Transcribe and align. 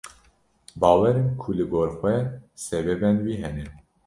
Bawerim 0.79 1.29
ku 1.41 1.49
li 1.57 1.65
gor 1.71 1.89
xwe 1.99 2.15
sebebên 2.65 3.15
wî 3.25 3.33
hene. 3.41 3.65